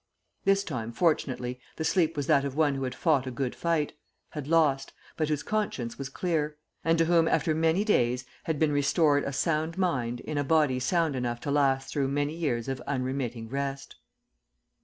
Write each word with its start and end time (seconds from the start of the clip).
This 0.45 0.63
time 0.63 0.91
fortunately 0.91 1.59
the 1.75 1.85
sleep 1.85 2.17
was 2.17 2.25
that 2.25 2.43
of 2.43 2.55
one 2.55 2.73
who 2.73 2.85
had 2.85 2.95
fought 2.95 3.27
a 3.27 3.29
good 3.29 3.53
fight, 3.53 3.93
had 4.31 4.47
lost, 4.47 4.93
but 5.15 5.29
whose 5.29 5.43
conscience 5.43 5.99
was 5.99 6.09
clear; 6.09 6.57
and 6.83 6.97
to 6.97 7.05
whom, 7.05 7.27
after 7.27 7.53
many 7.53 7.83
days, 7.83 8.25
had 8.45 8.57
been 8.57 8.71
restored 8.71 9.23
a 9.23 9.31
sound 9.31 9.77
mind 9.77 10.19
in 10.21 10.39
a 10.39 10.43
body 10.43 10.79
sound 10.79 11.15
enough 11.15 11.39
to 11.41 11.51
last 11.51 11.91
through 11.93 12.07
many 12.07 12.33
years 12.33 12.67
of 12.67 12.81
unremitting 12.87 13.47
rest. 13.47 13.97